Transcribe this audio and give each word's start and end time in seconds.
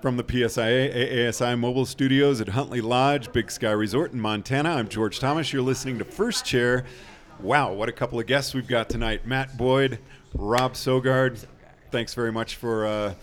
From 0.00 0.16
the 0.16 0.22
PSIA 0.22 0.94
AASI 0.94 1.58
mobile 1.58 1.84
studios 1.84 2.40
at 2.40 2.50
Huntley 2.50 2.80
Lodge, 2.80 3.32
Big 3.32 3.50
Sky 3.50 3.72
Resort 3.72 4.12
in 4.12 4.20
Montana, 4.20 4.70
I'm 4.70 4.86
George 4.86 5.18
Thomas. 5.18 5.52
You're 5.52 5.60
listening 5.62 5.98
to 5.98 6.04
First 6.04 6.44
Chair. 6.44 6.84
Wow, 7.40 7.72
what 7.72 7.88
a 7.88 7.92
couple 7.92 8.20
of 8.20 8.26
guests 8.26 8.54
we've 8.54 8.68
got 8.68 8.88
tonight. 8.88 9.26
Matt 9.26 9.56
Boyd, 9.58 9.98
Rob 10.34 10.74
Sogard. 10.74 11.44
Thanks 11.90 12.14
very 12.14 12.30
much 12.30 12.54
for 12.54 12.86
uh, 12.86 13.14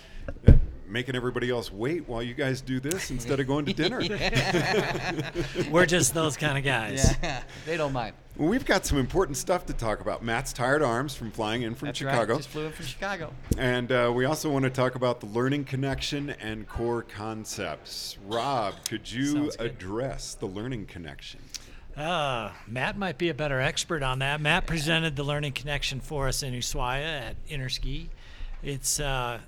making 0.87 1.15
everybody 1.15 1.49
else 1.49 1.71
wait 1.71 2.07
while 2.07 2.21
you 2.23 2.33
guys 2.33 2.61
do 2.61 2.79
this 2.79 3.11
instead 3.11 3.39
of 3.39 3.47
going 3.47 3.65
to 3.65 3.73
dinner. 3.73 3.99
We're 5.71 5.85
just 5.85 6.13
those 6.13 6.37
kind 6.37 6.57
of 6.57 6.63
guys. 6.63 7.15
Yeah, 7.21 7.43
they 7.65 7.77
don't 7.77 7.93
mind. 7.93 8.15
Well, 8.37 8.49
we've 8.49 8.65
got 8.65 8.85
some 8.85 8.97
important 8.97 9.37
stuff 9.37 9.65
to 9.67 9.73
talk 9.73 10.01
about. 10.01 10.23
Matt's 10.23 10.51
tired 10.51 10.81
arms 10.83 11.15
from 11.15 11.31
flying 11.31 11.61
in 11.61 11.73
from 11.73 11.87
That's 11.87 11.99
Chicago. 11.99 12.33
right. 12.33 12.39
Just 12.39 12.49
flew 12.49 12.65
in 12.65 12.71
from 12.73 12.85
Chicago. 12.85 13.33
And 13.57 13.91
uh, 13.91 14.11
we 14.13 14.25
also 14.25 14.49
want 14.51 14.63
to 14.63 14.69
talk 14.69 14.95
about 14.95 15.21
the 15.21 15.27
learning 15.27 15.63
connection 15.65 16.31
and 16.31 16.67
core 16.67 17.01
concepts. 17.03 18.17
Rob, 18.27 18.73
could 18.89 19.09
you 19.09 19.51
address 19.59 20.33
the 20.33 20.47
learning 20.47 20.87
connection? 20.87 21.39
Uh, 21.95 22.51
Matt 22.67 22.97
might 22.97 23.17
be 23.17 23.29
a 23.29 23.33
better 23.33 23.61
expert 23.61 24.03
on 24.03 24.19
that. 24.19 24.41
Matt 24.41 24.65
presented 24.65 25.15
the 25.15 25.23
learning 25.23 25.53
connection 25.53 26.01
for 26.01 26.27
us 26.27 26.43
in 26.43 26.53
Ushuaia 26.53 27.29
at 27.29 27.45
Interski. 27.47 28.09
It's 28.61 28.99
uh, 28.99 29.39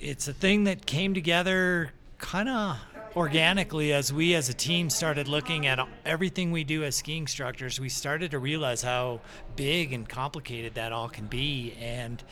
it's 0.00 0.28
a 0.28 0.32
thing 0.32 0.64
that 0.64 0.86
came 0.86 1.14
together 1.14 1.92
kind 2.18 2.48
of 2.48 2.78
organically 3.16 3.92
as 3.92 4.12
we 4.12 4.34
as 4.34 4.48
a 4.48 4.54
team 4.54 4.90
started 4.90 5.26
looking 5.26 5.66
at 5.66 5.80
everything 6.04 6.52
we 6.52 6.62
do 6.62 6.84
as 6.84 6.96
ski 6.96 7.18
instructors. 7.18 7.80
We 7.80 7.88
started 7.88 8.30
to 8.32 8.38
realize 8.38 8.82
how 8.82 9.20
big 9.56 9.92
and 9.92 10.08
complicated 10.08 10.74
that 10.74 10.92
all 10.92 11.08
can 11.08 11.26
be, 11.26 11.74
and 11.80 12.22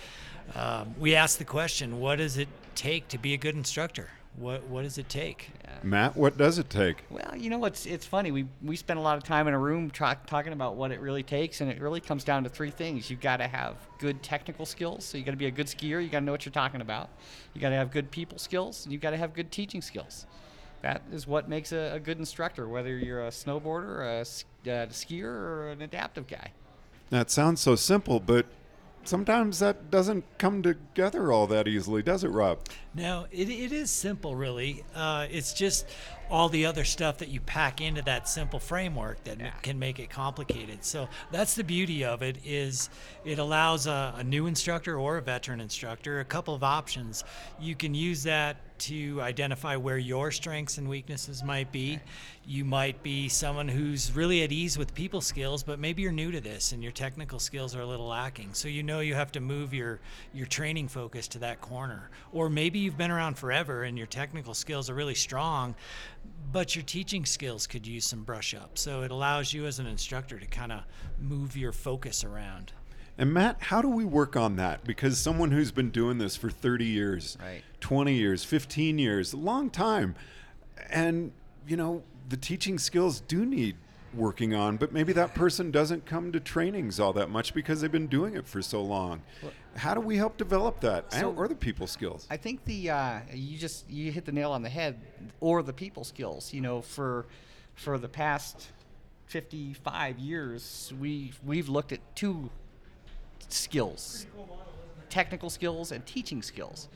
um, 0.54 0.94
we 0.98 1.14
asked 1.14 1.38
the 1.38 1.44
question: 1.44 1.98
What 1.98 2.16
does 2.16 2.38
it 2.38 2.48
take 2.74 3.08
to 3.08 3.18
be 3.18 3.34
a 3.34 3.36
good 3.36 3.56
instructor? 3.56 4.10
What 4.36 4.64
what 4.64 4.82
does 4.82 4.98
it 4.98 5.08
take? 5.08 5.50
Matt, 5.82 6.16
what 6.16 6.36
does 6.36 6.58
it 6.58 6.68
take? 6.68 7.04
Well, 7.08 7.34
you 7.37 7.48
know 7.48 7.59
what's 7.59 7.87
it's 7.87 8.04
funny. 8.04 8.30
We 8.30 8.46
we 8.62 8.76
spend 8.76 8.98
a 8.98 9.02
lot 9.02 9.16
of 9.16 9.24
time 9.24 9.48
in 9.48 9.54
a 9.54 9.59
room 9.59 9.90
tra- 9.90 10.18
talking 10.26 10.52
about 10.52 10.76
what 10.76 10.90
it 10.90 11.01
really 11.01 11.23
takes, 11.23 11.60
and 11.62 11.70
it 11.70 11.80
really 11.80 12.01
comes 12.01 12.23
down 12.23 12.45
to 12.45 12.51
three 12.51 12.70
things. 12.70 13.10
You've 13.10 13.20
got 13.20 13.38
to 13.38 13.48
have 13.48 13.76
good 13.98 14.23
technical 14.23 14.66
skills, 14.66 15.04
so 15.04 15.16
you 15.16 15.24
got 15.24 15.30
to 15.30 15.37
be 15.38 15.46
a 15.46 15.51
good 15.51 15.66
skier. 15.66 16.02
You 16.02 16.09
got 16.09 16.20
to 16.20 16.24
know 16.24 16.32
what 16.32 16.45
you're 16.45 16.52
talking 16.52 16.82
about. 16.82 17.09
You 17.54 17.60
got 17.60 17.70
to 17.70 17.76
have 17.76 17.90
good 17.90 18.10
people 18.10 18.38
skills, 18.38 18.84
and 18.84 18.92
you 18.92 18.98
got 18.98 19.10
to 19.10 19.16
have 19.16 19.32
good 19.32 19.51
teaching 19.51 19.80
skills. 19.80 20.26
That 20.82 21.02
is 21.10 21.26
what 21.26 21.48
makes 21.48 21.73
a, 21.73 21.92
a 21.95 22.01
good 22.01 22.18
instructor, 22.18 22.68
whether 22.68 22.96
you're 22.96 23.26
a 23.26 23.30
snowboarder, 23.30 24.01
a, 24.01 24.20
uh, 24.70 24.87
skier, 24.87 25.24
or 25.24 25.68
an 25.70 25.80
adaptive 25.80 26.26
guy. 26.26 26.52
That 27.09 27.30
sounds 27.30 27.60
so 27.60 27.74
simple, 27.74 28.20
but 28.20 28.46
sometimes 29.09 29.59
that 29.59 29.90
doesn't 29.90 30.24
come 30.38 30.62
together 30.62 31.32
all 31.32 31.46
that 31.46 31.68
easily, 31.68 32.02
does 32.02 32.24
it, 32.24 32.29
Rob? 32.29 32.59
No, 32.95 33.26
it, 33.30 33.48
it 33.48 33.73
is 33.73 33.90
simple, 33.90 34.35
really. 34.35 34.85
Uh, 34.95 35.26
it's 35.30 35.52
just 35.52 35.87
all 36.30 36.49
the 36.49 36.66
other 36.66 36.85
stuff 36.85 37.19
that 37.19 37.29
you 37.29 37.41
pack 37.41 37.80
into 37.80 38.02
that 38.02 38.29
simple 38.29 38.59
framework 38.59 39.23
that 39.24 39.38
Yeah. 39.38 39.51
can 39.63 39.79
make 39.79 39.99
it 39.99 40.10
complicated. 40.10 40.85
So 40.85 41.09
that's 41.30 41.55
the 41.55 41.65
beauty 41.65 42.05
of 42.05 42.23
it 42.23 42.38
is 42.45 42.91
it 43.24 43.38
allows 43.38 43.87
a, 43.87 44.15
a 44.16 44.24
new 44.24 44.47
instructor 44.47 44.99
or 44.99 45.19
a 45.19 45.23
veteran 45.23 45.60
instructor 45.60 46.21
a 46.21 46.24
couple 46.24 46.54
of 46.54 46.63
options. 46.65 47.24
You 47.60 47.74
can 47.74 47.95
use 47.95 48.23
that 48.24 48.57
to 48.79 49.23
identify 49.23 49.74
where 49.77 49.97
your 49.97 50.30
strengths 50.30 50.77
and 50.77 50.87
weaknesses 50.87 51.43
might 51.43 51.73
be. 51.73 51.99
You 52.45 52.63
might 52.63 53.02
be 53.02 53.27
someone 53.30 53.69
who's 53.69 54.13
really 54.13 54.43
at 54.43 54.52
ease 54.52 54.77
with 54.77 54.93
people 54.95 55.23
skills, 55.23 55.63
but 55.63 55.79
maybe 55.79 56.02
you're 56.02 56.13
new 56.13 56.30
to 56.30 56.41
this 56.43 56.73
and 56.73 56.82
your 56.82 56.93
technical 56.93 57.38
skills 57.38 57.74
are 57.74 57.80
a 57.80 57.87
little 57.87 58.09
lacking. 58.09 58.52
So 58.52 58.69
you 58.69 58.82
know 58.82 59.01
you 59.01 59.15
have 59.15 59.32
to 59.32 59.41
move 59.41 59.73
your 59.73 60.01
your 60.35 60.47
training 60.47 60.88
focus 60.88 61.27
to 61.29 61.38
that 61.38 61.63
corner. 61.63 62.10
Or 62.32 62.51
maybe 62.51 62.79
you've 62.79 62.99
been 62.99 63.10
around 63.10 63.38
forever 63.38 63.85
and 63.85 63.97
your 63.97 64.06
technical 64.06 64.53
skills 64.53 64.91
are 64.91 64.94
really 64.94 65.15
strong, 65.15 65.75
but 66.53 66.75
your 66.75 66.84
teaching 66.84 67.25
skills 67.26 67.66
could 67.66 67.86
use 67.86 68.06
some 68.06 68.22
brush 68.22 68.54
up. 68.54 68.78
So 68.78 69.03
it 69.03 69.10
allows 69.10 69.53
you 69.53 69.66
as 69.66 69.78
an 69.78 69.86
instructor 69.86 70.38
to 70.38 70.47
kind 70.47 70.72
of 70.72 70.81
move 71.20 71.56
your 71.56 71.72
focus 71.72 72.24
around. 72.24 72.72
And 73.18 73.32
Matt, 73.32 73.62
how 73.62 73.80
do 73.80 73.88
we 73.88 74.04
work 74.04 74.36
on 74.36 74.56
that? 74.56 74.84
Because 74.84 75.18
someone 75.18 75.50
who's 75.50 75.72
been 75.72 75.91
doing 75.91 76.18
this 76.18 76.36
for 76.36 76.50
30 76.50 76.84
years, 76.84 77.36
Right. 77.41 77.62
20 77.80 78.14
years, 78.14 78.44
15 78.44 78.98
years, 78.98 79.32
a 79.32 79.36
long 79.36 79.70
time. 79.70 80.14
And, 80.91 81.32
you 81.66 81.76
know, 81.76 82.02
the 82.28 82.36
teaching 82.36 82.78
skills 82.78 83.20
do 83.20 83.46
need 83.46 83.76
working 84.16 84.54
on, 84.54 84.77
but 84.77 84.93
maybe 84.93 85.12
that 85.12 85.34
person 85.34 85.71
doesn't 85.71 86.06
come 86.06 86.32
to 86.32 86.41
trainings 86.41 86.99
all 86.99 87.12
that 87.12 87.28
much 87.31 87.54
because 87.54 87.81
they've 87.81 87.93
been 87.93 88.06
doing 88.06 88.34
it 88.34 88.47
for 88.47 88.62
so 88.62 88.82
long. 88.82 89.22
How 89.77 89.94
do 89.94 90.00
we 90.00 90.16
help 90.16 90.37
develop 90.37 90.81
that 90.81 91.12
So- 91.12 91.34
or 91.34 91.47
the 91.49 91.54
people 91.54 91.87
skills? 91.87 92.27
I 92.31 92.37
think 92.37 92.65
the 92.65 92.91
uh, 92.91 93.21
you 93.32 93.59
just 93.59 93.88
you 93.91 94.10
hit 94.10 94.25
the 94.25 94.32
nail 94.32 94.53
on 94.53 94.62
the 94.62 94.71
head, 94.71 95.00
or 95.41 95.62
the 95.62 95.72
people 95.72 96.03
skills. 96.04 96.53
You 96.53 96.62
know, 96.62 96.81
for 96.81 97.27
for 97.75 97.99
the 97.99 98.09
past 98.09 98.69
fifty 99.27 99.75
five 99.75 100.19
years, 100.19 100.93
we 100.98 101.33
we've 101.44 101.69
looked 101.69 101.93
at 101.93 102.00
two 102.16 102.50
skills, 103.48 104.27
technical 105.10 105.50
skills 105.50 105.93
and 105.93 106.04
teaching 106.06 106.43
skills. 106.43 106.88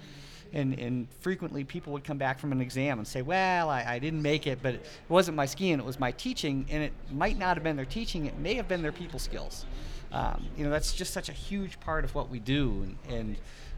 And, 0.52 0.78
and 0.78 1.06
frequently 1.20 1.62
people 1.62 1.92
would 1.92 2.02
come 2.02 2.18
back 2.18 2.40
from 2.40 2.50
an 2.50 2.60
exam 2.60 2.98
and 2.98 3.06
say, 3.06 3.22
well, 3.22 3.70
I, 3.70 3.84
I 3.86 3.98
didn't 3.98 4.22
make 4.22 4.46
it, 4.46 4.58
but 4.62 4.74
it 4.74 4.86
wasn't 5.08 5.36
my 5.36 5.46
skiing, 5.46 5.78
it 5.78 5.84
was 5.84 6.00
my 6.00 6.10
teaching. 6.10 6.66
And 6.70 6.82
it 6.82 6.92
might 7.12 7.38
not 7.38 7.56
have 7.56 7.62
been 7.62 7.76
their 7.76 7.84
teaching, 7.84 8.26
it 8.26 8.36
may 8.38 8.54
have 8.54 8.66
been 8.66 8.82
their 8.82 8.92
people 8.92 9.18
skills. 9.18 9.64
Um, 10.12 10.44
you 10.56 10.64
know, 10.64 10.70
that's 10.70 10.92
just 10.92 11.12
such 11.12 11.28
a 11.28 11.32
huge 11.32 11.78
part 11.78 12.04
of 12.04 12.14
what 12.14 12.28
we 12.30 12.40
do. 12.40 12.84
And, 13.08 13.16
and 13.16 13.36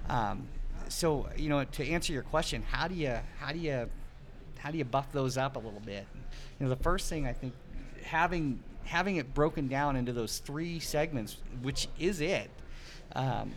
um, 0.09 0.49
so, 0.89 1.29
you 1.37 1.51
know, 1.51 1.65
to 1.65 1.87
answer 1.87 2.13
your 2.13 2.23
question, 2.23 2.63
how 2.63 2.89
do 2.89 2.95
you, 2.95 3.19
how 3.39 3.53
do 3.53 3.59
you, 3.59 3.91
how 4.59 4.71
do 4.71 4.79
you 4.79 4.85
buff 4.85 5.13
those 5.13 5.37
up 5.37 5.57
a 5.57 5.59
little 5.59 5.83
bit? 5.85 6.07
You 6.59 6.67
know, 6.67 6.69
the 6.71 6.83
first 6.83 7.11
thing 7.11 7.27
I 7.27 7.33
think 7.35 7.53
having 8.03 8.63
having 8.85 9.17
it 9.17 9.33
broken 9.35 9.69
down 9.69 9.97
into 9.97 10.13
those 10.13 10.39
three 10.39 10.81
segments, 10.81 11.37
which 11.63 11.89
is 11.99 12.21
it, 12.21 12.51
um, 13.15 13.53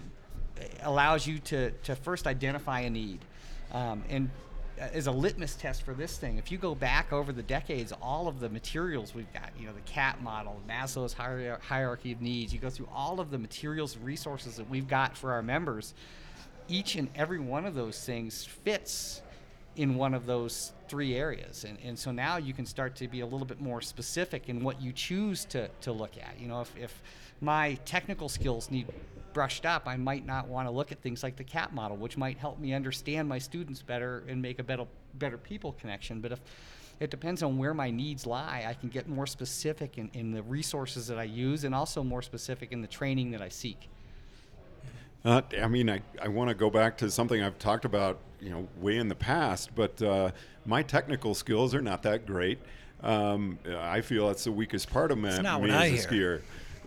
allows 0.84 1.28
you 1.28 1.40
to, 1.40 1.72
to 1.72 1.96
first 1.96 2.28
identify 2.28 2.82
a 2.82 2.90
need. 2.90 3.20
Um, 3.72 4.04
and 4.10 4.30
as 4.78 5.08
a 5.08 5.12
litmus 5.12 5.56
test 5.56 5.84
for 5.84 5.94
this 5.94 6.18
thing, 6.18 6.38
if 6.38 6.52
you 6.52 6.58
go 6.58 6.76
back 6.76 7.14
over 7.14 7.32
the 7.32 7.44
decades, 7.44 7.94
all 8.02 8.28
of 8.28 8.40
the 8.40 8.50
materials 8.50 9.16
we've 9.16 9.32
got, 9.34 9.50
you 9.60 9.66
know, 9.66 9.74
the 9.74 9.82
CAP 9.82 10.22
model, 10.22 10.62
Maslow's 10.68 11.14
hierarchy 11.14 12.12
of 12.12 12.22
needs, 12.22 12.54
you 12.54 12.60
go 12.60 12.70
through 12.70 12.90
all 12.94 13.20
of 13.20 13.32
the 13.32 13.38
materials 13.38 13.96
and 13.96 14.06
resources 14.06 14.58
that 14.58 14.70
we've 14.70 14.88
got 14.88 15.18
for 15.18 15.32
our 15.32 15.42
members, 15.42 15.94
each 16.68 16.96
and 16.96 17.08
every 17.16 17.40
one 17.40 17.66
of 17.66 17.74
those 17.74 18.04
things 18.04 18.44
fits 18.44 19.22
in 19.76 19.96
one 19.96 20.14
of 20.14 20.26
those 20.26 20.72
three 20.88 21.16
areas. 21.16 21.66
And, 21.66 21.78
and 21.84 21.98
so 21.98 22.12
now 22.12 22.38
you 22.38 22.54
can 22.54 22.66
start 22.66 22.96
to 22.98 23.08
be 23.08 23.22
a 23.22 23.26
little 23.26 23.46
bit 23.46 23.60
more 23.60 23.82
specific 23.82 24.50
in 24.50 24.64
what 24.64 24.82
you 24.82 24.92
choose 24.92 25.46
to, 25.46 25.70
to 25.82 25.92
look 25.92 26.18
at. 26.18 26.40
You 26.40 26.48
know, 26.48 26.62
if, 26.62 26.76
if 26.78 27.02
my 27.42 27.78
technical 27.86 28.30
skills 28.30 28.72
need 28.72 28.88
brushed 29.36 29.66
up, 29.66 29.84
I 29.86 29.98
might 29.98 30.26
not 30.26 30.48
want 30.48 30.68
to 30.68 30.72
look 30.72 30.92
at 30.94 31.02
things 31.02 31.22
like 31.22 31.36
the 31.36 31.44
CAP 31.44 31.74
model, 31.74 31.98
which 31.98 32.18
might 32.18 32.38
help 32.38 32.58
me 32.58 32.74
understand 32.74 33.28
my 33.30 33.38
students 33.38 33.84
better 33.84 34.24
and 34.28 34.42
make 34.42 34.58
a 34.60 34.64
better, 34.64 34.86
better 35.16 35.38
people 35.38 35.74
connection. 35.74 36.22
But 36.22 36.32
if 36.32 36.40
it 37.02 37.12
depends 37.12 37.44
on 37.44 37.58
where 37.58 37.74
my 37.74 37.92
needs 37.92 38.26
lie, 38.26 38.66
I 38.66 38.74
can 38.74 38.88
get 38.88 39.10
more 39.10 39.28
specific 39.28 39.98
in, 39.98 40.10
in 40.14 40.32
the 40.32 40.42
resources 40.42 41.06
that 41.08 41.20
I 41.20 41.24
use 41.26 41.66
and 41.66 41.76
also 41.76 42.02
more 42.02 42.22
specific 42.22 42.72
in 42.72 42.82
the 42.82 42.88
training 42.88 43.32
that 43.32 43.42
I 43.42 43.50
seek. 43.50 43.90
Uh, 45.26 45.42
I 45.62 45.68
mean, 45.68 45.90
I, 45.90 46.02
I 46.22 46.30
want 46.30 46.48
to 46.48 46.56
go 46.56 46.70
back 46.70 46.98
to 47.00 47.12
something 47.12 47.44
I've 47.44 47.60
talked 47.60 47.84
about, 47.84 48.20
you 48.40 48.52
know, 48.52 48.68
way 48.80 48.98
in 48.98 49.10
the 49.10 49.16
past, 49.16 49.76
but 49.76 50.02
uh, 50.02 50.32
my 50.66 50.82
technical 50.82 51.36
skills 51.36 51.76
are 51.76 51.82
not 51.82 52.04
that 52.04 52.26
great. 52.26 52.60
Um, 53.04 53.60
I 53.78 54.00
feel 54.00 54.28
that's 54.28 54.46
the 54.46 54.52
weakest 54.54 54.90
part 54.90 55.12
of 55.12 55.18
me, 55.18 55.38
not 55.42 55.62
me 55.62 55.68
what 55.68 55.78
I 55.78 55.88
as 55.88 56.06
a 56.06 56.10
hear. 56.10 56.38
skier. 56.38 56.42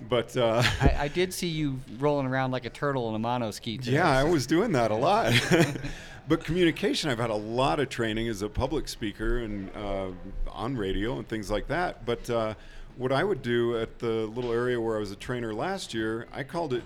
But 0.09 0.37
uh, 0.37 0.63
I, 0.81 0.97
I 1.01 1.09
did 1.09 1.33
see 1.33 1.49
you 1.49 1.81
rolling 1.99 2.27
around 2.27 2.51
like 2.51 2.65
a 2.65 2.71
turtle 2.71 3.09
in 3.09 3.15
a 3.15 3.19
mono 3.19 3.51
ski 3.51 3.79
today. 3.79 3.93
yeah, 3.93 4.09
I 4.09 4.25
was 4.25 4.47
doing 4.47 4.73
that 4.73 4.91
a 4.91 4.95
lot. 5.09 5.33
but 6.29 6.45
communication, 6.45 7.11
I've 7.11 7.19
had 7.19 7.31
a 7.31 7.35
lot 7.35 7.81
of 7.81 7.89
training 7.89 8.29
as 8.29 8.43
a 8.43 8.49
public 8.49 8.89
speaker 8.89 9.39
and 9.39 9.71
uh, 9.77 10.09
on 10.51 10.77
radio 10.77 11.19
and 11.19 11.29
things 11.29 11.51
like 11.51 11.69
that. 11.69 12.05
But 12.05 12.29
uh, 12.31 12.55
what 12.97 13.13
I 13.13 13.25
would 13.25 13.43
do 13.43 13.79
at 13.79 13.99
the 13.99 14.27
little 14.27 14.53
area 14.53 14.81
where 14.81 14.97
I 14.97 15.01
was 15.01 15.11
a 15.11 15.17
trainer 15.17 15.55
last 15.55 15.95
year, 15.95 16.27
I 16.33 16.43
called 16.43 16.73
it 16.75 16.83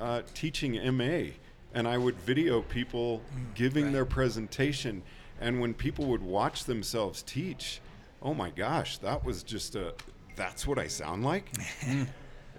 uh, 0.00 0.22
teaching 0.34 0.72
MA. 0.96 1.32
And 1.76 1.88
I 1.88 1.98
would 1.98 2.14
video 2.20 2.62
people 2.62 3.20
giving 3.56 3.90
their 3.90 4.04
presentation. 4.04 5.02
And 5.40 5.60
when 5.60 5.74
people 5.74 6.04
would 6.06 6.22
watch 6.22 6.64
themselves 6.64 7.20
teach, 7.22 7.80
oh 8.22 8.32
my 8.32 8.50
gosh, 8.50 8.98
that 8.98 9.24
was 9.24 9.42
just 9.42 9.74
a, 9.74 9.92
that's 10.36 10.68
what 10.68 10.78
I 10.78 10.86
sound 10.86 11.24
like? 11.24 11.50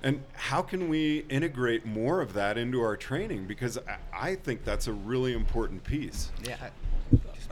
And 0.06 0.24
how 0.34 0.62
can 0.62 0.88
we 0.88 1.26
integrate 1.30 1.84
more 1.86 2.22
of 2.22 2.34
that 2.34 2.58
into 2.58 2.80
our 2.82 2.96
training? 2.96 3.46
Because 3.48 3.78
I- 3.80 3.98
I 4.32 4.36
think 4.36 4.64
that's 4.64 4.88
a 4.88 4.94
really 4.94 5.34
important 5.34 5.84
piece. 5.84 6.32
Yeah. 6.44 6.56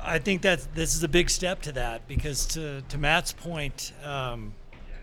I 0.01 0.19
think 0.19 0.43
that 0.43 0.67
this 0.75 0.95
is 0.95 1.03
a 1.03 1.07
big 1.07 1.29
step 1.29 1.61
to 1.63 1.71
that 1.73 2.07
because 2.07 2.45
to, 2.47 2.81
to 2.83 2.97
Matt's 2.97 3.33
point, 3.33 3.91
um, 4.03 4.53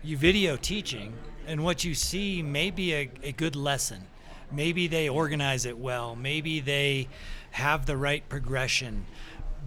you 0.01 0.15
video 0.17 0.55
teaching 0.55 1.13
and 1.45 1.63
what 1.63 1.83
you 1.83 1.93
see 1.93 2.41
may 2.41 2.71
be 2.71 2.93
a, 2.93 3.09
a 3.21 3.31
good 3.33 3.55
lesson. 3.55 4.07
Maybe 4.51 4.87
they 4.87 5.09
organize 5.09 5.65
it 5.65 5.77
well. 5.77 6.15
Maybe 6.15 6.61
they 6.61 7.07
have 7.51 7.85
the 7.85 7.97
right 7.97 8.27
progression. 8.29 9.05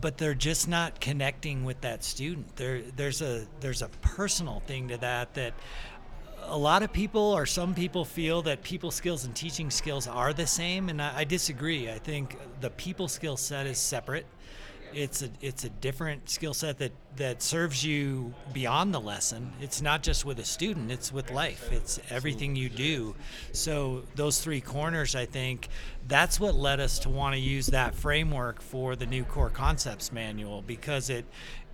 but 0.01 0.19
they're 0.19 0.35
just 0.35 0.69
not 0.69 1.01
connecting 1.01 1.65
with 1.65 1.81
that 1.83 2.03
student. 2.05 2.57
There, 2.57 2.83
there's 2.97 3.23
a 3.23 3.47
there's 3.61 3.81
a 3.83 3.89
personal 4.03 4.61
thing 4.67 4.89
to 4.89 4.97
that 4.99 5.35
that 5.35 5.55
a 6.47 6.59
lot 6.59 6.83
of 6.83 6.93
people 6.93 7.21
or 7.21 7.47
some 7.47 7.75
people 7.75 8.05
feel 8.05 8.43
that 8.43 8.63
people 8.63 8.91
skills 8.91 9.25
and 9.25 9.35
teaching 9.35 9.71
skills 9.71 10.07
are 10.07 10.33
the 10.33 10.47
same, 10.47 10.89
and 10.89 11.01
I, 11.01 11.19
I 11.19 11.25
disagree. 11.25 11.91
I 11.91 11.99
think 11.99 12.37
the 12.61 12.71
people 12.71 13.09
skill 13.09 13.37
set 13.37 13.67
is 13.67 13.79
separate. 13.79 14.27
It's 14.93 15.23
a 15.23 15.31
it's 15.41 15.65
a 15.65 15.69
different 15.69 16.31
skill 16.31 16.55
set 16.55 16.79
that 16.79 16.93
that 17.17 17.43
serves 17.43 17.85
you 17.85 18.33
beyond 18.53 18.95
the 18.95 19.01
lesson. 19.01 19.53
It's 19.61 19.83
not 19.83 20.05
just 20.05 20.25
with 20.25 20.39
a 20.39 20.45
student; 20.45 20.93
it's 20.93 21.13
with 21.13 21.33
life. 21.33 21.73
It's 21.73 21.99
everything 22.11 22.55
you 22.55 22.69
do. 22.69 23.17
So 23.51 24.05
those 24.15 24.41
three 24.41 24.61
corners, 24.61 25.17
I 25.17 25.27
think, 25.27 25.69
that's 26.07 26.39
what 26.39 26.55
led 26.55 26.79
us 26.79 27.01
to 27.01 27.09
want 27.09 27.35
to 27.35 27.41
use 27.41 27.67
that 27.69 27.97
framework 27.97 28.63
for 28.63 28.95
the 28.95 29.07
new 29.07 29.25
core 29.25 29.51
concepts 29.51 30.13
manual 30.13 30.63
because 30.63 31.11
it 31.11 31.25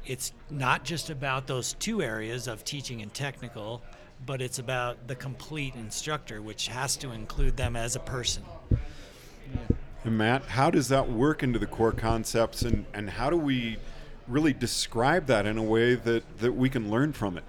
it's 0.06 0.32
not 0.50 0.84
just 0.84 1.10
about 1.10 1.46
those 1.46 1.74
two 1.74 2.02
areas 2.02 2.48
of 2.48 2.64
teaching 2.64 3.02
and 3.02 3.12
technical 3.12 3.82
but 4.26 4.42
it's 4.42 4.58
about 4.58 5.08
the 5.08 5.14
complete 5.14 5.74
instructor, 5.74 6.42
which 6.42 6.68
has 6.68 6.96
to 6.96 7.10
include 7.12 7.56
them 7.56 7.76
as 7.76 7.96
a 7.96 8.00
person. 8.00 8.42
And 10.04 10.16
Matt, 10.16 10.44
how 10.44 10.70
does 10.70 10.88
that 10.88 11.10
work 11.10 11.42
into 11.42 11.58
the 11.58 11.66
core 11.66 11.92
concepts, 11.92 12.62
and, 12.62 12.84
and 12.94 13.08
how 13.10 13.30
do 13.30 13.36
we 13.36 13.78
really 14.28 14.52
describe 14.52 15.26
that 15.26 15.46
in 15.46 15.58
a 15.58 15.62
way 15.62 15.94
that, 15.94 16.38
that 16.38 16.52
we 16.52 16.68
can 16.68 16.90
learn 16.90 17.12
from 17.12 17.36
it? 17.36 17.44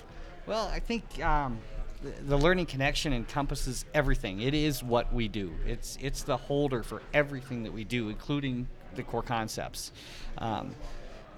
Well, 0.45 0.67
I 0.67 0.79
think 0.79 1.23
um, 1.23 1.59
the, 2.01 2.11
the 2.23 2.37
learning 2.37 2.65
connection 2.65 3.13
encompasses 3.13 3.85
everything. 3.93 4.41
It 4.41 4.53
is 4.53 4.83
what 4.83 5.13
we 5.13 5.27
do. 5.27 5.53
It's 5.65 5.97
it's 6.01 6.23
the 6.23 6.35
holder 6.35 6.83
for 6.83 7.03
everything 7.13 7.63
that 7.63 7.71
we 7.71 7.83
do, 7.83 8.09
including 8.09 8.67
the 8.95 9.03
core 9.03 9.21
concepts. 9.21 9.91
Um, 10.39 10.75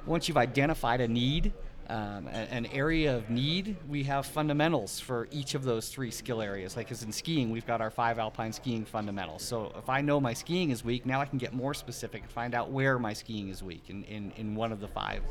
once 0.06 0.28
you've 0.28 0.38
identified 0.38 1.02
a 1.02 1.08
need, 1.08 1.54
um, 1.90 2.28
an 2.28 2.66
area 2.68 3.16
of 3.16 3.30
need, 3.30 3.76
we 3.90 4.04
have 4.04 4.26
fundamentals 4.26 5.00
for 5.00 5.28
each 5.32 5.54
of 5.54 5.64
those 5.64 5.90
three 5.90 6.12
skill 6.12 6.42
areas. 6.42 6.78
Like 6.78 6.92
as 6.92 7.04
in 7.04 7.12
skiing, 7.12 7.52
we've 7.52 7.68
got 7.68 7.82
our 7.82 7.92
five 7.92 8.20
alpine 8.20 8.54
skiing 8.54 8.86
fundamentals. 8.86 9.44
So 9.44 9.74
if 9.78 9.90
I 9.90 10.02
know 10.02 10.20
my 10.20 10.34
skiing 10.34 10.72
is 10.72 10.84
weak, 10.84 11.06
now 11.06 11.20
I 11.20 11.26
can 11.26 11.38
get 11.38 11.54
more 11.54 11.74
specific 11.74 12.22
and 12.24 12.32
find 12.32 12.56
out 12.56 12.72
where 12.72 12.98
my 13.00 13.14
skiing 13.14 13.50
is 13.50 13.62
weak 13.62 13.84
in, 13.90 14.04
in, 14.06 14.32
in 14.38 14.56
one 14.56 14.72
of 14.72 14.80
the 14.80 14.88
five 14.88 15.24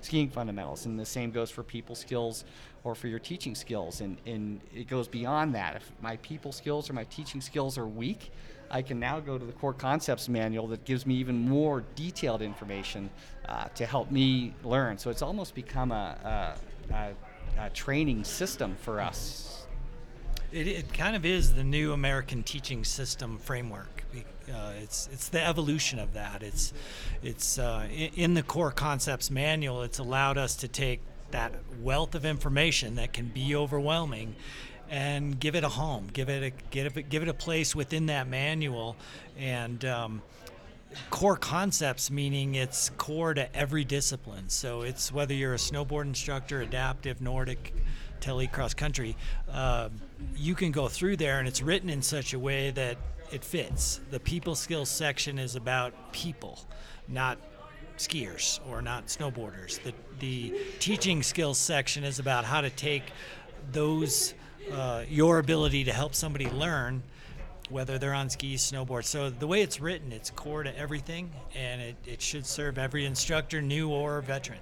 skiing 0.00 0.28
fundamentals. 0.28 0.86
And 0.86 0.98
the 0.98 1.06
same 1.06 1.30
goes 1.30 1.50
for 1.50 1.62
people 1.62 1.94
skills 1.94 2.44
or 2.84 2.94
for 2.96 3.06
your 3.06 3.20
teaching 3.20 3.54
skills. 3.54 4.00
And, 4.00 4.18
and 4.26 4.60
it 4.74 4.88
goes 4.88 5.06
beyond 5.06 5.54
that. 5.54 5.76
If 5.76 5.92
my 6.00 6.16
people 6.18 6.50
skills 6.50 6.90
or 6.90 6.94
my 6.94 7.04
teaching 7.04 7.40
skills 7.40 7.78
are 7.78 7.86
weak, 7.86 8.32
I 8.72 8.80
can 8.80 8.98
now 8.98 9.20
go 9.20 9.36
to 9.36 9.44
the 9.44 9.52
core 9.52 9.74
concepts 9.74 10.30
manual 10.30 10.66
that 10.68 10.84
gives 10.86 11.06
me 11.06 11.14
even 11.16 11.48
more 11.48 11.84
detailed 11.94 12.40
information 12.40 13.10
uh, 13.46 13.64
to 13.74 13.84
help 13.84 14.10
me 14.10 14.54
learn. 14.64 14.96
So 14.96 15.10
it's 15.10 15.20
almost 15.20 15.54
become 15.54 15.92
a, 15.92 16.56
a, 16.90 16.94
a, 16.94 17.66
a 17.66 17.70
training 17.70 18.24
system 18.24 18.74
for 18.80 19.00
us. 19.00 19.66
It, 20.50 20.66
it, 20.66 20.92
kind 20.94 21.14
of 21.14 21.26
is 21.26 21.54
the 21.54 21.64
new 21.64 21.92
American 21.92 22.42
teaching 22.42 22.84
system 22.84 23.38
framework. 23.38 24.04
Uh, 24.52 24.72
it's 24.82 25.08
it's 25.12 25.28
the 25.28 25.42
evolution 25.42 25.98
of 25.98 26.14
that. 26.14 26.42
It's 26.42 26.72
it's 27.22 27.58
uh, 27.58 27.86
in, 27.90 28.10
in 28.14 28.34
the 28.34 28.42
core 28.42 28.72
concepts 28.72 29.30
manual. 29.30 29.82
It's 29.82 29.98
allowed 29.98 30.36
us 30.36 30.56
to 30.56 30.68
take 30.68 31.00
that 31.30 31.52
wealth 31.80 32.14
of 32.14 32.24
information 32.24 32.96
that 32.96 33.12
can 33.12 33.28
be 33.28 33.56
overwhelming 33.56 34.36
and 34.92 35.40
give 35.40 35.54
it 35.54 35.64
a 35.64 35.68
home, 35.70 36.06
give 36.12 36.28
it 36.28 36.42
a 36.42 36.50
give 36.70 36.98
it 36.98 37.08
give 37.08 37.22
it 37.22 37.28
a 37.28 37.34
place 37.34 37.74
within 37.74 38.06
that 38.06 38.28
manual, 38.28 38.94
and 39.38 39.82
um, 39.86 40.22
core 41.08 41.38
concepts 41.38 42.10
meaning 42.10 42.56
it's 42.56 42.90
core 42.98 43.32
to 43.32 43.56
every 43.56 43.84
discipline. 43.84 44.50
So 44.50 44.82
it's 44.82 45.10
whether 45.10 45.32
you're 45.32 45.54
a 45.54 45.56
snowboard 45.56 46.04
instructor, 46.04 46.60
adaptive, 46.60 47.22
Nordic, 47.22 47.74
tele 48.20 48.46
cross 48.46 48.74
country, 48.74 49.16
uh, 49.50 49.88
you 50.36 50.54
can 50.54 50.70
go 50.70 50.88
through 50.88 51.16
there, 51.16 51.38
and 51.38 51.48
it's 51.48 51.62
written 51.62 51.88
in 51.88 52.02
such 52.02 52.34
a 52.34 52.38
way 52.38 52.70
that 52.72 52.98
it 53.32 53.42
fits. 53.42 53.98
The 54.10 54.20
people 54.20 54.54
skills 54.54 54.90
section 54.90 55.38
is 55.38 55.56
about 55.56 56.12
people, 56.12 56.58
not 57.08 57.38
skiers 57.96 58.60
or 58.68 58.82
not 58.82 59.06
snowboarders. 59.06 59.82
The 59.82 59.94
the 60.18 60.54
teaching 60.80 61.22
skills 61.22 61.56
section 61.56 62.04
is 62.04 62.18
about 62.18 62.44
how 62.44 62.60
to 62.60 62.68
take 62.68 63.04
those 63.72 64.34
uh, 64.70 65.04
your 65.08 65.38
ability 65.38 65.84
to 65.84 65.92
help 65.92 66.14
somebody 66.14 66.48
learn 66.50 67.02
whether 67.68 67.98
they're 67.98 68.14
on 68.14 68.28
skis, 68.28 68.60
snowboard. 68.60 69.04
So 69.04 69.30
the 69.30 69.46
way 69.46 69.62
it's 69.62 69.80
written, 69.80 70.12
it's 70.12 70.30
core 70.30 70.62
to 70.62 70.76
everything, 70.78 71.32
and 71.54 71.80
it, 71.80 71.96
it 72.06 72.22
should 72.22 72.44
serve 72.44 72.78
every 72.78 73.06
instructor, 73.06 73.62
new 73.62 73.88
or 73.88 74.20
veteran. 74.20 74.58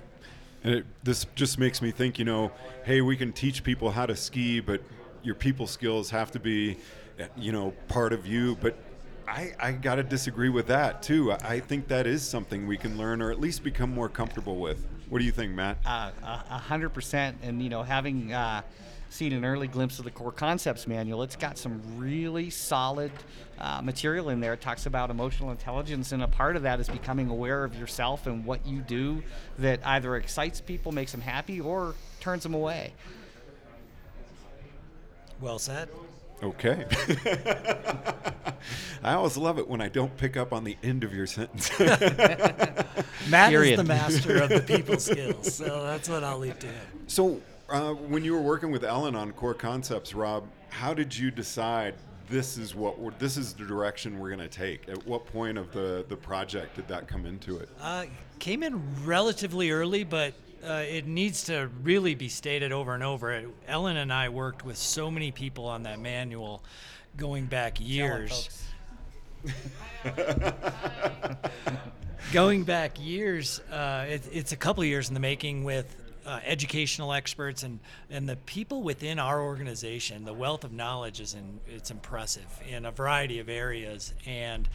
And 0.63 0.75
it, 0.75 0.87
this 1.03 1.27
just 1.35 1.59
makes 1.59 1.83
me 1.83 1.91
think, 1.91 2.19
you 2.19 2.25
know, 2.25 2.53
hey, 2.85 3.01
we 3.01 3.17
can 3.17 3.33
teach 3.33 3.65
people 3.65 3.91
how 3.91 4.07
to 4.07 4.15
ski, 4.15 4.61
but 4.61 4.83
your 5.23 5.35
people 5.35 5.67
skills 5.67 6.11
have 6.11 6.31
to 6.33 6.39
be, 6.39 6.77
you 7.37 7.53
know, 7.53 7.75
part 7.89 8.13
of 8.13 8.27
you. 8.27 8.57
But 8.61 8.79
I, 9.27 9.53
I 9.59 9.73
got 9.73 9.97
to 9.97 10.03
disagree 10.03 10.49
with 10.49 10.67
that 10.69 11.03
too. 11.03 11.33
I 11.33 11.61
think 11.61 11.89
that 11.89 12.07
is 12.07 12.27
something 12.27 12.67
we 12.67 12.77
can 12.77 12.99
learn 12.99 13.23
or 13.23 13.31
at 13.31 13.41
least 13.41 13.63
become 13.63 13.93
more 13.93 14.09
comfortable 14.09 14.57
with. 14.57 14.87
What 15.09 15.19
do 15.19 15.25
you 15.25 15.33
think, 15.33 15.53
Matt? 15.53 15.79
Uh, 15.85 16.11
a 16.23 16.59
hundred 16.59 16.91
percent. 16.91 17.39
And 17.43 17.63
you 17.63 17.69
know, 17.69 17.83
having 17.83 18.33
uh, 18.33 18.63
seen 19.11 19.33
an 19.33 19.45
early 19.45 19.69
glimpse 19.69 19.99
of 19.99 20.05
the 20.05 20.11
core 20.11 20.33
concepts 20.33 20.87
manual. 20.87 21.23
It's 21.23 21.37
got 21.37 21.59
some 21.59 21.83
really 21.99 22.49
solid 22.49 23.13
uh, 23.59 23.83
material 23.83 24.31
in 24.31 24.41
there. 24.41 24.55
It 24.55 24.63
talks 24.63 24.87
about 24.87 25.11
emotional 25.11 25.51
intelligence, 25.51 26.13
and 26.13 26.23
a 26.23 26.29
part 26.29 26.57
of 26.57 26.63
that 26.63 26.81
is 26.81 26.89
becoming 26.89 27.29
aware 27.29 27.65
of 27.65 27.79
yourself 27.79 28.27
and 28.27 28.45
what 28.45 28.67
you 28.67 28.81
do 28.81 29.23
that 29.59 29.81
either 29.85 30.17
excites 30.17 30.61
people, 30.61 30.93
makes 30.93 31.13
them 31.13 31.21
happy, 31.21 31.61
or 31.61 31.95
turns 32.21 32.45
them 32.45 32.55
away. 32.55 32.95
Well 35.41 35.59
said. 35.59 35.89
Okay. 36.43 36.87
I 39.03 39.15
always 39.15 39.37
love 39.37 39.59
it 39.59 39.69
when 39.69 39.81
I 39.81 39.89
don't 39.89 40.15
pick 40.17 40.37
up 40.37 40.53
on 40.53 40.65
the 40.65 40.77
end 40.83 41.05
of 41.05 41.15
your 41.15 41.27
sentence. 41.27 41.71
Matt 43.29 43.51
Period. 43.51 43.73
is 43.73 43.77
the 43.79 43.85
master 43.85 44.43
of 44.43 44.49
the 44.49 44.61
people 44.61 44.97
skills, 44.99 45.55
so 45.55 45.85
that's 45.85 46.09
what 46.09 46.25
I'll 46.25 46.39
leave 46.39 46.59
to 46.61 46.67
him. 46.67 46.87
So, 47.07 47.41
uh, 47.71 47.95
when 47.95 48.25
you 48.25 48.33
were 48.33 48.41
working 48.41 48.71
with 48.71 48.85
Ellen 48.85 49.15
on 49.15 49.33
core 49.33 49.55
concepts, 49.55 50.15
Rob, 50.15 50.47
how 50.69 50.95
did 50.95 51.17
you 51.17 51.31
decide 51.31 51.95
this 52.29 52.57
is 52.57 52.75
what 52.75 53.19
this 53.19 53.37
is 53.37 53.55
the 53.55 53.65
direction 53.65 54.19
we're 54.19 54.29
going 54.29 54.41
to 54.41 54.49
take? 54.49 54.89
At 54.89 55.05
what 55.07 55.27
point 55.27 55.59
of 55.59 55.73
the 55.73 56.05
the 56.09 56.17
project 56.17 56.77
did 56.77 56.89
that 56.89 57.09
come 57.09 57.27
into 57.27 57.59
it? 57.59 57.69
Uh, 57.81 58.07
came 58.39 58.63
in 58.63 58.83
relatively 59.05 59.71
early, 59.71 60.05
but 60.05 60.35
uh, 60.67 60.85
it 60.89 61.07
needs 61.07 61.45
to 61.45 61.71
really 61.83 62.15
be 62.15 62.29
stated 62.29 62.73
over 62.73 62.95
and 62.95 63.03
over. 63.03 63.45
Ellen 63.67 63.97
and 63.97 64.13
I 64.13 64.29
worked 64.29 64.65
with 64.65 64.77
so 64.77 65.11
many 65.11 65.33
people 65.33 65.67
on 65.67 65.83
that 65.85 65.99
manual, 65.99 66.63
going 67.17 67.47
back 67.47 67.81
years. 67.81 68.49
going 72.33 72.65
back 72.65 73.01
years, 73.01 73.61
uh, 73.71 74.07
it, 74.09 74.29
it's 74.31 74.53
a 74.53 74.57
couple 74.57 74.85
years 74.85 75.09
in 75.09 75.15
the 75.15 75.21
making 75.21 75.65
with 75.65 75.97
uh, 76.31 76.39
educational 76.45 77.13
experts 77.13 77.65
and 77.65 77.81
and 78.09 78.29
the 78.29 78.37
people 78.37 78.83
within 78.83 79.19
our 79.19 79.43
organization 79.43 80.25
the 80.25 80.33
wealth 80.33 80.63
of 80.63 80.73
knowledge 80.73 81.21
is 81.21 81.35
in 81.35 81.59
it's 81.67 81.91
impressive 81.91 82.47
in 82.69 82.87
a 82.87 82.91
variety 82.93 83.41
of 83.41 83.49
areas. 83.49 84.15
And 84.27 84.69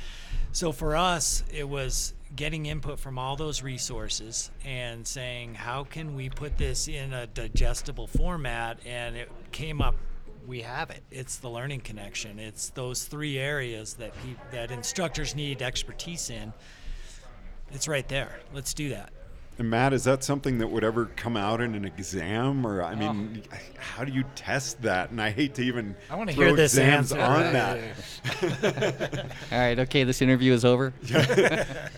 so 0.51 0.73
for 0.73 0.97
us 0.97 1.43
it 1.53 1.67
was 1.67 2.13
getting 2.35 2.65
input 2.65 2.99
from 2.99 3.17
all 3.17 3.37
those 3.37 3.63
resources 3.63 4.51
and 4.65 5.07
saying 5.07 5.55
how 5.55 5.85
can 5.85 6.13
we 6.15 6.29
put 6.29 6.57
this 6.57 6.89
in 6.89 7.13
a 7.13 7.25
digestible 7.27 8.07
format? 8.07 8.79
And 8.85 9.15
it 9.15 9.31
came 9.51 9.81
up 9.81 9.95
we 10.45 10.61
have 10.61 10.91
it. 10.91 11.01
It's 11.09 11.37
the 11.37 11.49
learning 11.49 11.79
connection. 11.79 12.37
It's 12.37 12.69
those 12.69 13.05
three 13.05 13.39
areas 13.39 13.93
that 13.95 14.13
pe- 14.13 14.51
that 14.51 14.71
instructors 14.71 15.35
need 15.35 15.61
expertise 15.61 16.29
in. 16.29 16.53
It's 17.71 17.87
right 17.87 18.07
there. 18.07 18.41
Let's 18.53 18.73
do 18.73 18.89
that 18.89 19.11
and 19.57 19.69
Matt, 19.69 19.93
is 19.93 20.03
that 20.03 20.23
something 20.23 20.57
that 20.57 20.67
would 20.67 20.83
ever 20.83 21.05
come 21.15 21.37
out 21.37 21.61
in 21.61 21.75
an 21.75 21.85
exam, 21.85 22.67
or 22.67 22.83
I 22.83 22.93
mean, 22.93 23.41
oh. 23.49 23.57
how 23.77 24.03
do 24.03 24.11
you 24.11 24.25
test 24.35 24.81
that? 24.81 25.11
And 25.11 25.21
I 25.21 25.31
hate 25.31 25.55
to 25.55 25.63
even 25.63 25.95
I 26.09 26.15
want 26.15 26.29
to 26.29 26.35
hear 26.35 26.53
this 26.53 26.77
answer 26.77 27.19
on 27.19 27.53
that. 27.53 27.79
All 29.51 29.57
right, 29.57 29.79
okay, 29.79 30.03
this 30.03 30.21
interview 30.21 30.51
is 30.51 30.65
over. 30.65 30.93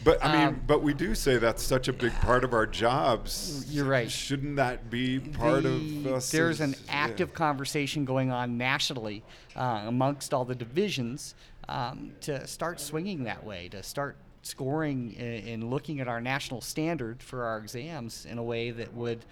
but 0.04 0.24
I 0.24 0.38
mean, 0.38 0.48
um, 0.50 0.62
but 0.68 0.84
we 0.84 0.94
do 0.94 1.16
say 1.16 1.38
that's 1.38 1.64
such 1.64 1.88
a 1.88 1.94
big 1.94 2.14
part 2.22 2.44
of 2.44 2.54
our 2.54 2.68
jobs. 2.68 3.66
You're 3.70 3.86
right. 3.86 4.10
Shouldn't 4.10 4.58
that 4.58 4.92
be 4.92 5.20
part 5.20 5.64
the, 5.64 5.70
of 5.70 6.08
us? 6.08 6.30
There's 6.30 6.62
as, 6.62 6.74
an 6.74 6.76
active 6.90 7.30
yeah. 7.30 7.36
conversation 7.36 8.06
going 8.06 8.32
on 8.32 8.58
nationally 8.58 9.24
uh, 9.56 9.84
amongst 9.88 10.32
all 10.32 10.46
the 10.46 10.56
divisions 10.56 11.34
um, 11.70 12.12
to 12.22 12.46
start 12.46 12.80
swinging 12.80 13.24
that 13.24 13.44
way, 13.44 13.68
to 13.70 13.82
start 13.82 14.16
scoring 14.48 15.16
and 15.18 15.70
looking 15.70 16.00
at 16.00 16.08
our 16.08 16.22
national 16.22 16.62
standard 16.62 17.22
for 17.22 17.44
our 17.44 17.58
exams 17.58 18.26
in 18.26 18.38
a 18.38 18.44
way 18.44 18.72
that 18.72 18.94
would 18.94 19.26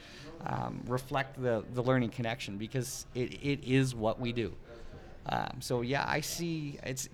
um, 0.46 0.82
reflect 0.88 1.42
the, 1.42 1.64
the 1.74 1.82
learning 1.82 2.10
connection 2.10 2.58
because 2.58 3.06
it, 3.16 3.34
it 3.42 3.64
is 3.64 3.96
what 3.96 4.20
we 4.20 4.34
do. 4.34 4.54
Um, 5.28 5.58
so 5.60 5.82
yeah, 5.82 6.06
I 6.08 6.22
see 6.22 6.80
it's 6.84 7.10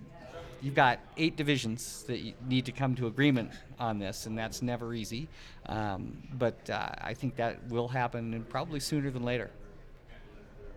you've 0.60 0.74
got 0.74 1.00
eight 1.16 1.36
divisions 1.36 2.04
that 2.04 2.20
need 2.46 2.66
to 2.66 2.72
come 2.72 2.94
to 2.96 3.06
agreement 3.06 3.50
on 3.78 3.98
this, 3.98 4.26
and 4.26 4.38
that's 4.38 4.62
never 4.62 4.94
easy. 4.94 5.28
Um, 5.66 6.22
but 6.34 6.68
uh, 6.70 6.90
I 7.00 7.14
think 7.14 7.36
that 7.36 7.68
will 7.68 7.88
happen, 7.88 8.34
and 8.34 8.48
probably 8.48 8.80
sooner 8.80 9.10
than 9.10 9.24
later. 9.24 9.50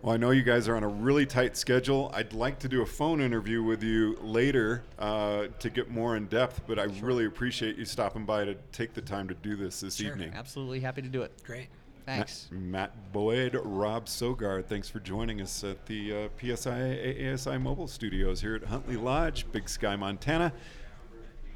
Well, 0.06 0.14
I 0.14 0.18
know 0.18 0.30
you 0.30 0.44
guys 0.44 0.68
are 0.68 0.76
on 0.76 0.84
a 0.84 0.88
really 0.88 1.26
tight 1.26 1.56
schedule. 1.56 2.12
I'd 2.14 2.32
like 2.32 2.60
to 2.60 2.68
do 2.68 2.82
a 2.82 2.86
phone 2.86 3.20
interview 3.20 3.64
with 3.64 3.82
you 3.82 4.16
later 4.22 4.84
uh, 5.00 5.48
to 5.58 5.68
get 5.68 5.90
more 5.90 6.14
in 6.16 6.26
depth, 6.26 6.60
but 6.68 6.78
I 6.78 6.84
really 7.00 7.24
appreciate 7.26 7.76
you 7.76 7.84
stopping 7.84 8.24
by 8.24 8.44
to 8.44 8.54
take 8.70 8.94
the 8.94 9.00
time 9.00 9.26
to 9.26 9.34
do 9.34 9.56
this 9.56 9.80
this 9.80 9.96
Sure. 9.96 10.12
evening. 10.12 10.30
Absolutely 10.32 10.78
happy 10.78 11.02
to 11.02 11.08
do 11.08 11.22
it. 11.22 11.32
Great. 11.42 11.70
Thanks. 12.04 12.46
Matt, 12.52 12.62
Matt 12.62 13.12
Boyd, 13.12 13.58
Rob 13.64 14.06
Sogard, 14.06 14.66
thanks 14.66 14.88
for 14.88 15.00
joining 15.00 15.40
us 15.40 15.64
at 15.64 15.84
the 15.86 16.12
uh, 16.12 16.28
PSIA 16.40 17.20
AASI 17.20 17.60
Mobile 17.60 17.88
Studios 17.88 18.40
here 18.40 18.54
at 18.54 18.62
Huntley 18.62 18.96
Lodge, 18.96 19.44
Big 19.50 19.68
Sky, 19.68 19.96
Montana. 19.96 20.52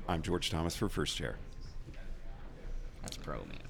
I'm 0.08 0.22
George 0.22 0.50
Thomas 0.50 0.74
for 0.74 0.88
First 0.88 1.16
Chair. 1.16 1.36
That's 3.02 3.16
pro, 3.16 3.44
man. 3.44 3.69